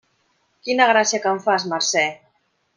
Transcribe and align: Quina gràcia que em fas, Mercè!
Quina 0.69 0.87
gràcia 0.93 1.21
que 1.27 1.31
em 1.35 1.43
fas, 1.45 1.69
Mercè! 1.75 2.07